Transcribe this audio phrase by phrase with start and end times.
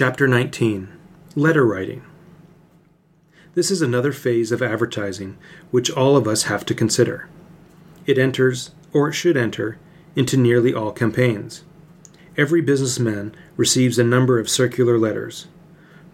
[0.00, 0.90] Chapter 19
[1.34, 2.04] Letter Writing.
[3.56, 5.36] This is another phase of advertising
[5.72, 7.28] which all of us have to consider.
[8.06, 9.76] It enters, or it should enter,
[10.14, 11.64] into nearly all campaigns.
[12.36, 15.48] Every businessman receives a number of circular letters.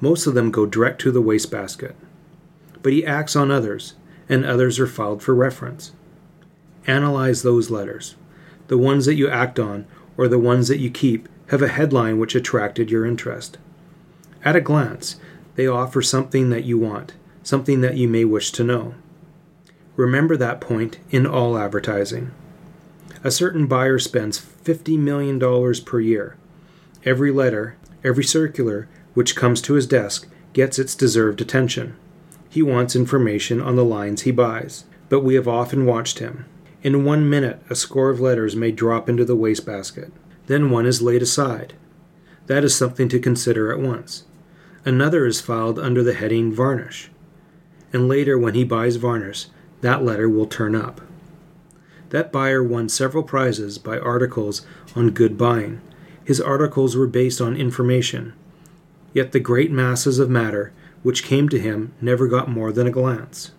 [0.01, 1.95] Most of them go direct to the wastebasket.
[2.83, 3.97] But he acts on others,
[4.31, 5.93] and others are filed for reference.
[6.87, 8.15] Analyze those letters.
[8.69, 9.85] The ones that you act on,
[10.17, 13.59] or the ones that you keep, have a headline which attracted your interest.
[14.45, 15.17] At a glance,
[15.57, 18.95] they offer something that you want, something that you may wish to know.
[19.97, 22.31] Remember that point in all advertising.
[23.23, 25.41] A certain buyer spends $50 million
[25.83, 26.37] per year.
[27.05, 31.97] Every letter, every circular which comes to his desk gets its deserved attention.
[32.51, 36.45] He wants information on the lines he buys, but we have often watched him.
[36.83, 40.13] In one minute, a score of letters may drop into the wastebasket.
[40.49, 41.73] Then one is laid aside.
[42.47, 44.25] That is something to consider at once.
[44.85, 47.11] Another is filed under the heading Varnish.
[47.93, 49.47] And later, when he buys varnish,
[49.81, 51.01] that letter will turn up.
[52.11, 55.81] That buyer won several prizes by articles on good buying.
[56.25, 58.35] His articles were based on information.
[59.13, 60.73] Yet the great masses of matter
[61.05, 63.53] which came to him never got more than a glance.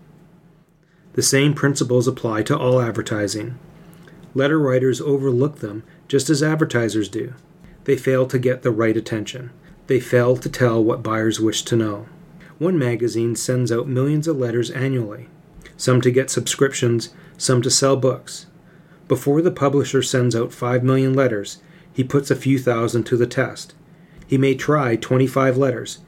[1.13, 3.57] The same principles apply to all advertising.
[4.33, 7.33] Letter writers overlook them just as advertisers do.
[7.85, 9.51] They fail to get the right attention.
[9.87, 12.07] They fail to tell what buyers wish to know.
[12.57, 15.27] One magazine sends out millions of letters annually,
[15.77, 18.47] some to get subscriptions, some to sell books.
[19.07, 21.61] Before the publisher sends out 5 million letters,
[21.93, 23.75] he puts a few thousand to the test.
[24.25, 25.99] He may try 25 letters,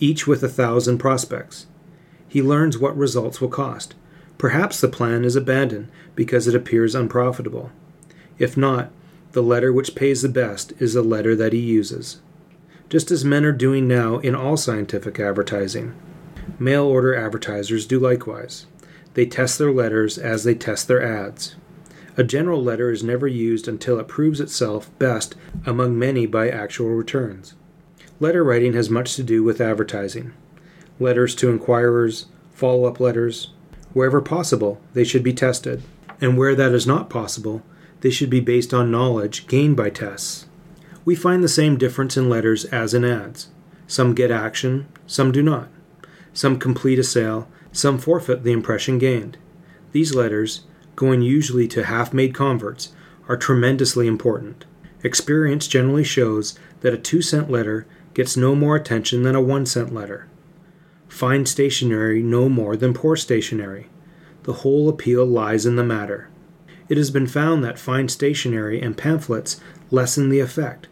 [0.00, 1.66] each with a thousand prospects.
[2.28, 3.94] He learns what results will cost.
[4.38, 7.70] Perhaps the plan is abandoned because it appears unprofitable.
[8.38, 8.90] If not,
[9.32, 12.20] the letter which pays the best is the letter that he uses
[12.90, 15.94] just as men are doing now in all scientific advertising.
[16.58, 18.66] Mail order advertisers do likewise.
[19.14, 21.54] They test their letters as they test their ads.
[22.16, 26.88] A general letter is never used until it proves itself best among many by actual
[26.90, 27.54] returns.
[28.18, 30.32] Letter writing has much to do with advertising.
[30.98, 33.52] Letters to inquirers, follow up letters,
[33.92, 35.82] wherever possible, they should be tested.
[36.20, 37.62] And where that is not possible,
[38.00, 40.46] they should be based on knowledge gained by tests.
[41.10, 43.48] We find the same difference in letters as in ads.
[43.88, 45.66] Some get action, some do not.
[46.32, 49.36] Some complete a sale, some forfeit the impression gained.
[49.90, 50.60] These letters,
[50.94, 52.92] going usually to half made converts,
[53.28, 54.66] are tremendously important.
[55.02, 59.66] Experience generally shows that a 2 cent letter gets no more attention than a 1
[59.66, 60.28] cent letter.
[61.08, 63.88] Fine stationery no more than poor stationery.
[64.44, 66.28] The whole appeal lies in the matter.
[66.88, 69.60] It has been found that fine stationery and pamphlets
[69.90, 70.86] lessen the effect.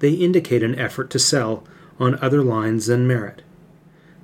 [0.00, 1.64] They indicate an effort to sell
[1.98, 3.42] on other lines than merit.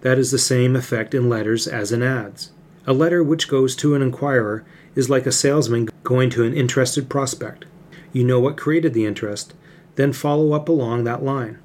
[0.00, 2.50] That is the same effect in letters as in ads.
[2.86, 7.08] A letter which goes to an inquirer is like a salesman going to an interested
[7.08, 7.64] prospect.
[8.12, 9.54] You know what created the interest,
[9.96, 11.58] then follow up along that line,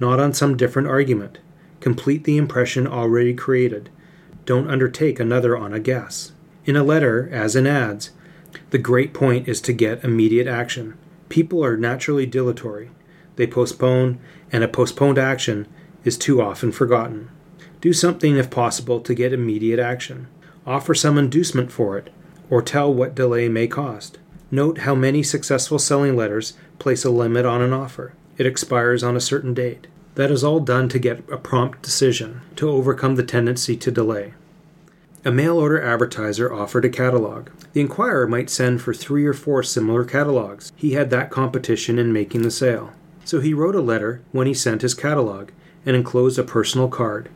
[0.00, 1.38] not on some different argument.
[1.80, 3.90] Complete the impression already created.
[4.44, 6.32] Don't undertake another on a guess.
[6.64, 8.10] In a letter, as in ads,
[8.70, 10.96] the great point is to get immediate action.
[11.28, 12.90] People are naturally dilatory.
[13.38, 14.18] They postpone,
[14.50, 15.68] and a postponed action
[16.02, 17.30] is too often forgotten.
[17.80, 20.26] Do something, if possible, to get immediate action.
[20.66, 22.10] Offer some inducement for it,
[22.50, 24.18] or tell what delay may cost.
[24.50, 28.12] Note how many successful selling letters place a limit on an offer.
[28.38, 29.86] It expires on a certain date.
[30.16, 34.34] That is all done to get a prompt decision, to overcome the tendency to delay.
[35.24, 37.50] A mail order advertiser offered a catalog.
[37.72, 40.72] The inquirer might send for three or four similar catalogs.
[40.74, 42.94] He had that competition in making the sale.
[43.28, 45.50] So he wrote a letter when he sent his catalog
[45.84, 47.28] and enclosed a personal card.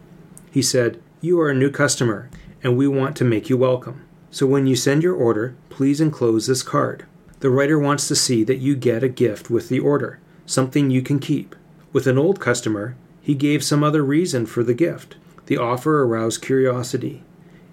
[0.50, 2.30] He said, You are a new customer,
[2.62, 4.02] and we want to make you welcome.
[4.30, 7.04] So when you send your order, please enclose this card.
[7.40, 11.02] The writer wants to see that you get a gift with the order, something you
[11.02, 11.54] can keep.
[11.92, 15.16] With an old customer, he gave some other reason for the gift.
[15.44, 17.22] The offer aroused curiosity.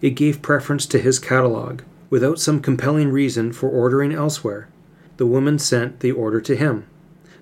[0.01, 4.68] It gave preference to his catalog, without some compelling reason for ordering elsewhere.
[5.15, 6.86] The woman sent the order to him.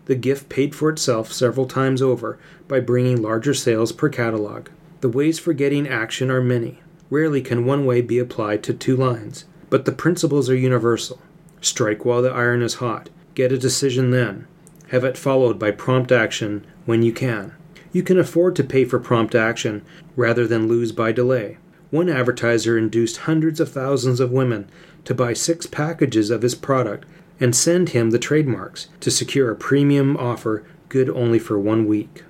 [0.07, 2.39] The gift paid for itself several times over
[2.69, 4.69] by bringing larger sales per catalog.
[5.01, 6.79] The ways for getting action are many.
[7.09, 11.21] Rarely can one way be applied to two lines, but the principles are universal.
[11.59, 13.09] Strike while the iron is hot.
[13.35, 14.47] Get a decision then.
[14.91, 17.53] Have it followed by prompt action when you can.
[17.91, 19.83] You can afford to pay for prompt action
[20.15, 21.57] rather than lose by delay.
[21.91, 24.69] One advertiser induced hundreds of thousands of women
[25.03, 27.05] to buy six packages of his product
[27.39, 32.23] and send him the trademarks to secure a premium offer good only for one week.